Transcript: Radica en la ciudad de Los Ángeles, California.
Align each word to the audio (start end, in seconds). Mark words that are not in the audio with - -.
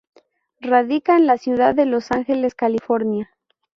Radica 0.61 1.15
en 1.15 1.27
la 1.27 1.37
ciudad 1.37 1.75
de 1.75 1.85
Los 1.85 2.11
Ángeles, 2.11 2.55
California. 2.55 3.29